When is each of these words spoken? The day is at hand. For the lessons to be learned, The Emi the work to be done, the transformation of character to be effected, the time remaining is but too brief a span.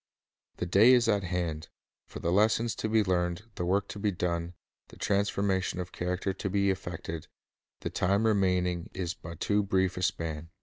The 0.57 0.65
day 0.65 0.93
is 0.93 1.07
at 1.07 1.25
hand. 1.25 1.67
For 2.07 2.17
the 2.21 2.31
lessons 2.31 2.73
to 2.77 2.89
be 2.89 3.03
learned, 3.03 3.37
The 3.37 3.43
Emi 3.49 3.55
the 3.57 3.65
work 3.65 3.87
to 3.89 3.99
be 3.99 4.09
done, 4.11 4.55
the 4.87 4.97
transformation 4.97 5.79
of 5.79 5.91
character 5.91 6.33
to 6.33 6.49
be 6.49 6.71
effected, 6.71 7.27
the 7.81 7.91
time 7.91 8.25
remaining 8.25 8.89
is 8.95 9.13
but 9.13 9.39
too 9.39 9.61
brief 9.61 9.97
a 9.97 10.01
span. 10.01 10.49